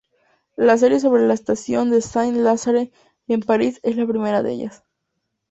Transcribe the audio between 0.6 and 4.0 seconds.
serie sobre la estación de Saint-Lazare en París es